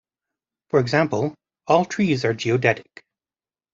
[0.71, 1.35] For example,
[1.67, 3.03] all trees are geodetic.